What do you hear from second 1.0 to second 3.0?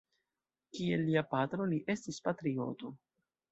lia patro, li estis patrioto.